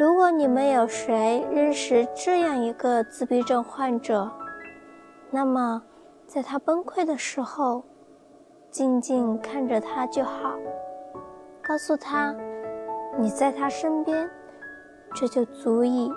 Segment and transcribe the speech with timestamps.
[0.00, 4.32] 如果你们有谁认识这样一个自闭症患者，
[5.30, 5.82] 那么
[6.26, 7.84] 在他崩溃的时候，
[8.70, 10.54] 静静看着他就好，
[11.60, 12.34] 告诉他
[13.18, 14.26] 你在他身边，
[15.14, 16.10] 这就足以。